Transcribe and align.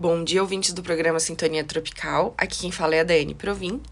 Bom 0.00 0.22
dia, 0.22 0.40
ouvintes 0.40 0.72
do 0.72 0.80
programa 0.80 1.18
Sintonia 1.18 1.64
Tropical. 1.64 2.32
Aqui 2.38 2.60
quem 2.60 2.70
fala 2.70 2.94
é 2.94 3.00
a 3.00 3.02
Daiane 3.02 3.34
Provin. 3.34 3.82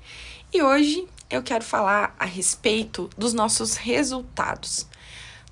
E 0.55 0.63
hoje 0.63 1.05
eu 1.29 1.43
quero 1.43 1.65
falar 1.65 2.15
a 2.17 2.25
respeito 2.25 3.11
dos 3.19 3.35
nossos 3.35 3.75
resultados. 3.75 4.87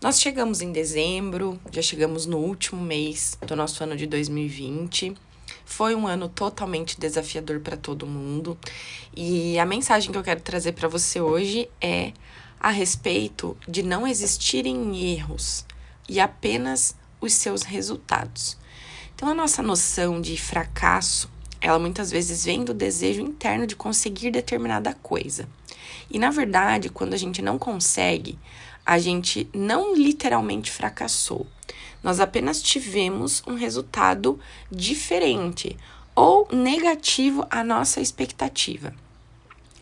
Nós 0.00 0.20
chegamos 0.20 0.60
em 0.60 0.70
dezembro, 0.70 1.60
já 1.72 1.82
chegamos 1.82 2.24
no 2.24 2.38
último 2.38 2.80
mês 2.80 3.36
do 3.44 3.56
nosso 3.56 3.82
ano 3.82 3.96
de 3.96 4.06
2020. 4.06 5.16
Foi 5.64 5.92
um 5.92 6.06
ano 6.06 6.28
totalmente 6.28 7.00
desafiador 7.00 7.58
para 7.58 7.76
todo 7.76 8.06
mundo. 8.06 8.56
E 9.12 9.58
a 9.58 9.66
mensagem 9.66 10.12
que 10.12 10.18
eu 10.18 10.22
quero 10.22 10.40
trazer 10.40 10.70
para 10.70 10.86
você 10.86 11.20
hoje 11.20 11.68
é 11.80 12.12
a 12.60 12.70
respeito 12.70 13.56
de 13.66 13.82
não 13.82 14.06
existirem 14.06 15.14
erros 15.14 15.66
e 16.08 16.20
apenas 16.20 16.94
os 17.20 17.32
seus 17.32 17.64
resultados. 17.64 18.56
Então, 19.14 19.28
a 19.28 19.34
nossa 19.34 19.62
noção 19.62 20.20
de 20.20 20.36
fracasso, 20.36 21.30
ela 21.60 21.78
muitas 21.78 22.10
vezes 22.10 22.44
vem 22.44 22.64
do 22.64 22.74
desejo 22.74 23.20
interno 23.20 23.66
de 23.66 23.76
conseguir 23.76 24.30
determinada 24.30 24.92
coisa. 25.02 25.48
E 26.10 26.18
na 26.18 26.30
verdade, 26.30 26.88
quando 26.88 27.14
a 27.14 27.16
gente 27.16 27.40
não 27.40 27.58
consegue, 27.58 28.38
a 28.84 28.98
gente 28.98 29.48
não 29.54 29.94
literalmente 29.94 30.70
fracassou. 30.70 31.46
Nós 32.02 32.20
apenas 32.20 32.60
tivemos 32.60 33.42
um 33.46 33.54
resultado 33.54 34.38
diferente 34.70 35.76
ou 36.14 36.46
negativo 36.52 37.46
à 37.50 37.64
nossa 37.64 38.00
expectativa. 38.00 38.94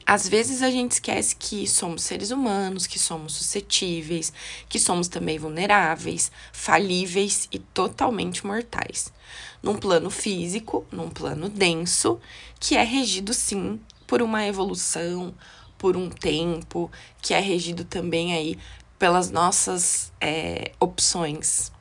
Às 0.05 0.29
vezes 0.29 0.63
a 0.63 0.71
gente 0.71 0.93
esquece 0.93 1.37
que 1.37 1.67
somos 1.67 2.03
seres 2.03 2.31
humanos, 2.31 2.87
que 2.87 2.99
somos 2.99 3.35
suscetíveis, 3.35 4.33
que 4.69 4.79
somos 4.79 5.09
também 5.09 5.39
vulneráveis, 5.39 6.33
falíveis 6.53 7.49
e 7.53 7.59
totalmente 7.59 8.47
mortais. 8.47 9.13
Num 9.63 9.77
plano 9.77 10.11
físico, 10.11 10.85
num 10.91 11.09
plano 11.09 11.49
denso, 11.49 12.21
que 12.59 12.77
é 12.77 12.83
regido 12.83 13.33
sim 13.33 13.81
por 14.07 14.21
uma 14.21 14.45
evolução, 14.47 15.35
por 15.79 15.97
um 15.97 16.11
tempo, 16.11 16.91
que 17.21 17.33
é 17.33 17.41
regido 17.41 17.85
também 17.85 18.35
aí 18.35 18.59
pelas 18.99 19.31
nossas 19.31 20.13
é, 20.21 20.73
opções. 20.79 21.73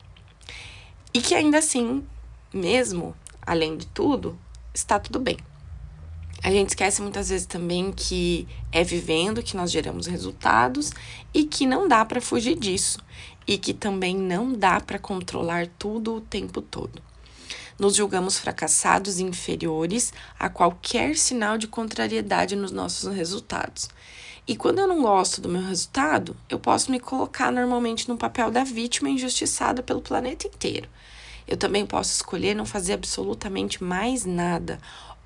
E 1.12 1.20
que 1.20 1.34
ainda 1.34 1.58
assim, 1.58 2.04
mesmo 2.52 3.14
além 3.44 3.76
de 3.76 3.86
tudo, 3.86 4.38
está 4.72 4.98
tudo 4.98 5.18
bem. 5.18 5.36
A 6.40 6.50
gente 6.50 6.70
esquece 6.70 7.02
muitas 7.02 7.28
vezes 7.28 7.46
também 7.46 7.92
que 7.92 8.46
é 8.70 8.82
vivendo 8.82 9.42
que 9.42 9.56
nós 9.56 9.70
geramos 9.70 10.06
resultados 10.06 10.92
e 11.32 11.44
que 11.44 11.66
não 11.66 11.86
dá 11.86 12.04
para 12.04 12.20
fugir 12.20 12.56
disso 12.56 12.98
e 13.46 13.58
que 13.58 13.72
também 13.72 14.16
não 14.16 14.52
dá 14.52 14.80
para 14.80 14.98
controlar 14.98 15.66
tudo 15.78 16.16
o 16.16 16.20
tempo 16.20 16.60
todo. 16.60 17.02
Nos 17.78 17.96
julgamos 17.96 18.38
fracassados 18.38 19.18
e 19.18 19.24
inferiores 19.24 20.12
a 20.38 20.48
qualquer 20.48 21.16
sinal 21.16 21.58
de 21.58 21.66
contrariedade 21.66 22.54
nos 22.54 22.70
nossos 22.70 23.12
resultados. 23.14 23.88
E 24.46 24.56
quando 24.56 24.80
eu 24.80 24.88
não 24.88 25.02
gosto 25.02 25.40
do 25.40 25.48
meu 25.48 25.62
resultado, 25.62 26.36
eu 26.48 26.58
posso 26.58 26.90
me 26.90 26.98
colocar 26.98 27.52
normalmente 27.52 28.08
no 28.08 28.16
papel 28.16 28.50
da 28.50 28.64
vítima 28.64 29.08
injustiçada 29.08 29.82
pelo 29.82 30.02
planeta 30.02 30.48
inteiro. 30.48 30.88
Eu 31.46 31.56
também 31.56 31.86
posso 31.86 32.12
escolher 32.12 32.54
não 32.54 32.66
fazer 32.66 32.94
absolutamente 32.94 33.82
mais 33.82 34.24
nada 34.24 34.80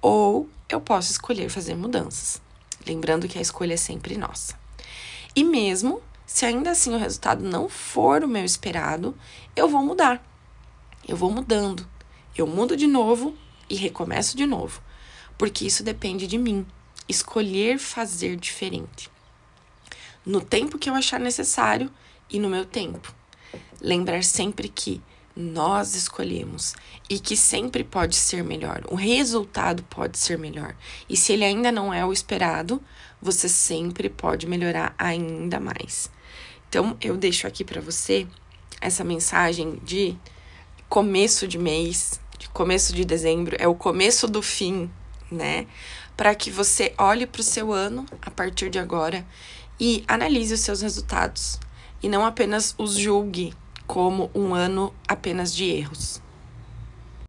ou 0.09 0.49
eu 0.69 0.81
posso 0.81 1.11
escolher 1.11 1.49
fazer 1.49 1.75
mudanças. 1.75 2.41
Lembrando 2.87 3.27
que 3.27 3.39
a 3.39 3.43
escolha 3.43 3.75
é 3.75 3.77
sempre 3.77 4.17
nossa. 4.17 4.57
E 5.35 5.43
mesmo 5.43 6.01
se 6.25 6.47
ainda 6.47 6.71
assim 6.71 6.95
o 6.95 6.97
resultado 6.97 7.43
não 7.43 7.69
for 7.69 8.23
o 8.23 8.29
meu 8.29 8.45
esperado, 8.45 9.19
eu 9.57 9.69
vou 9.69 9.83
mudar. 9.83 10.25
Eu 11.09 11.17
vou 11.17 11.33
mudando. 11.33 11.85
Eu 12.39 12.47
mudo 12.47 12.77
de 12.77 12.87
novo 12.87 13.37
e 13.69 13.75
recomeço 13.75 14.37
de 14.37 14.47
novo. 14.47 14.81
Porque 15.37 15.67
isso 15.67 15.83
depende 15.83 16.29
de 16.29 16.39
mim. 16.39 16.65
Escolher 17.09 17.77
fazer 17.77 18.37
diferente. 18.37 19.11
No 20.25 20.41
tempo 20.41 20.79
que 20.79 20.89
eu 20.89 20.95
achar 20.95 21.19
necessário 21.19 21.91
e 22.31 22.39
no 22.39 22.49
meu 22.49 22.65
tempo. 22.65 23.13
Lembrar 23.81 24.23
sempre 24.23 24.69
que 24.69 25.03
nós 25.37 25.95
escolhemos 25.95 26.75
e 27.11 27.19
que 27.19 27.37
sempre 27.37 27.85
pode 27.85 28.17
ser 28.17 28.43
melhor. 28.43 28.83
O 28.89 28.95
resultado 28.95 29.83
pode 29.83 30.17
ser 30.17 30.39
melhor. 30.39 30.75
E 31.09 31.17
se 31.17 31.35
ele 31.35 31.45
ainda 31.45 31.71
não 31.71 31.93
é 31.93 32.05
o 32.05 32.13
esperado, 32.13 32.83
você 33.21 33.49
sempre 33.49 34.09
pode 34.09 34.47
melhorar 34.47 34.95
ainda 34.99 35.61
mais. 35.61 36.11
Então, 36.69 36.97
eu 37.03 37.17
deixo 37.17 37.47
aqui 37.47 37.63
para 37.65 37.83
você 37.83 38.27
essa 38.81 39.05
mensagem 39.05 39.79
de 39.85 40.17
começo 40.89 41.47
de 41.47 41.59
mês, 41.59 42.19
de 42.39 42.49
começo 42.49 42.95
de 42.95 43.05
dezembro, 43.05 43.57
é 43.59 43.69
o 43.69 43.75
começo 43.75 44.27
do 44.27 44.41
fim, 44.41 44.91
né? 45.31 45.67
Para 46.17 46.35
que 46.35 46.51
você 46.51 46.95
olhe 46.97 47.27
para 47.27 47.41
o 47.41 47.45
seu 47.45 47.73
ano 47.73 48.07
a 48.23 48.31
partir 48.31 48.71
de 48.71 48.79
agora 48.79 49.27
e 49.79 50.03
analise 50.09 50.55
os 50.55 50.61
seus 50.61 50.81
resultados 50.81 51.59
e 52.03 52.09
não 52.09 52.25
apenas 52.25 52.75
os 52.79 52.95
julgue 52.95 53.53
como 53.87 54.31
um 54.35 54.55
ano 54.55 54.93
apenas 55.09 55.55
de 55.55 55.71
erros. 55.71 56.21